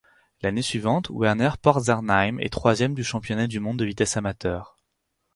L'année 0.41 0.63
suivante, 0.63 1.11
Werner 1.11 1.51
Potzernheim 1.61 2.39
est 2.39 2.49
troisième 2.51 2.95
du 2.95 3.03
championnat 3.03 3.45
du 3.45 3.59
monde 3.59 3.77
de 3.77 3.85
vitesse 3.85 4.17
amateur. 4.17 4.75